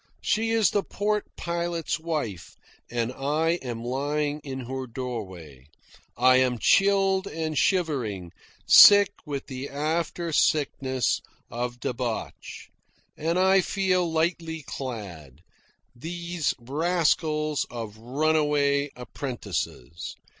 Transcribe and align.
She 0.23 0.49
is 0.49 0.71
the 0.71 0.81
port 0.81 1.27
pilot's 1.37 1.99
wife 1.99 2.55
and 2.89 3.13
I 3.13 3.59
am 3.61 3.83
lying 3.83 4.39
in 4.43 4.61
her 4.61 4.87
doorway. 4.87 5.67
I 6.17 6.37
am 6.37 6.57
chilled 6.57 7.27
and 7.27 7.55
shivering, 7.55 8.31
sick 8.67 9.11
with 9.27 9.45
the 9.45 9.69
after 9.69 10.33
sickness 10.33 11.21
of 11.51 11.79
debauch. 11.79 12.69
And 13.15 13.37
I 13.37 13.61
feel 13.61 14.11
lightly 14.11 14.63
clad. 14.65 15.41
Those 15.95 16.55
rascals 16.59 17.67
of 17.69 17.95
runaway 17.99 18.89
apprentices! 18.95 20.15